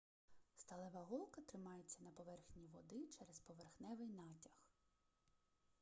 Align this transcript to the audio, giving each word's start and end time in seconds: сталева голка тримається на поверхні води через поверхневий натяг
сталева 0.55 1.01
голка 1.03 1.41
тримається 1.41 2.03
на 2.03 2.11
поверхні 2.11 2.67
води 2.67 3.07
через 3.17 3.39
поверхневий 3.39 4.07
натяг 4.07 4.67